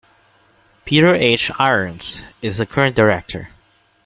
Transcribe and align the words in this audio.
Peter 0.83 1.13
H. 1.13 1.51
Irons 1.59 2.23
is 2.41 2.57
the 2.57 2.65
current 2.65 2.95
director. 2.95 3.49